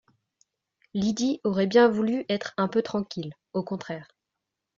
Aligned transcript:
Lydie 0.95 1.39
aurait 1.43 1.67
bien 1.67 1.87
voulu 1.87 2.25
être 2.27 2.55
un 2.57 2.67
peu 2.67 2.81
tranquille, 2.81 3.35
au 3.53 3.61
contraire 3.63 4.07